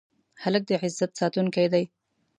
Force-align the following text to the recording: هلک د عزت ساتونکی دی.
هلک 0.43 0.63
د 0.67 0.71
عزت 0.83 1.11
ساتونکی 1.19 1.67
دی. 1.73 1.83